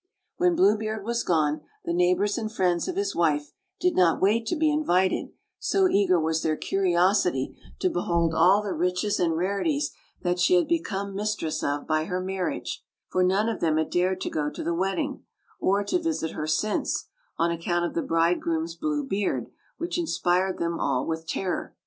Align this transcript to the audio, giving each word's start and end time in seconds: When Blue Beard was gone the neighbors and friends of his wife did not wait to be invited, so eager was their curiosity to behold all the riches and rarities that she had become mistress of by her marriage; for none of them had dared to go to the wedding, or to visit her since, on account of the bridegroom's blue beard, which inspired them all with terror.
When 0.37 0.55
Blue 0.55 0.75
Beard 0.79 1.05
was 1.05 1.23
gone 1.23 1.61
the 1.85 1.93
neighbors 1.93 2.35
and 2.35 2.51
friends 2.51 2.87
of 2.87 2.95
his 2.95 3.15
wife 3.15 3.51
did 3.79 3.95
not 3.95 4.19
wait 4.19 4.47
to 4.47 4.55
be 4.55 4.71
invited, 4.71 5.29
so 5.59 5.87
eager 5.87 6.19
was 6.19 6.41
their 6.41 6.57
curiosity 6.57 7.55
to 7.77 7.87
behold 7.87 8.33
all 8.33 8.63
the 8.63 8.73
riches 8.73 9.19
and 9.19 9.37
rarities 9.37 9.91
that 10.23 10.39
she 10.39 10.55
had 10.55 10.67
become 10.67 11.13
mistress 11.13 11.61
of 11.61 11.85
by 11.85 12.05
her 12.05 12.19
marriage; 12.19 12.83
for 13.09 13.23
none 13.23 13.47
of 13.47 13.59
them 13.59 13.77
had 13.77 13.91
dared 13.91 14.21
to 14.21 14.31
go 14.31 14.49
to 14.49 14.63
the 14.63 14.73
wedding, 14.73 15.21
or 15.59 15.83
to 15.83 15.99
visit 15.99 16.31
her 16.31 16.47
since, 16.47 17.07
on 17.37 17.51
account 17.51 17.85
of 17.85 17.93
the 17.93 18.01
bridegroom's 18.01 18.73
blue 18.73 19.03
beard, 19.03 19.51
which 19.77 19.99
inspired 19.99 20.57
them 20.57 20.79
all 20.79 21.05
with 21.05 21.27
terror. 21.27 21.75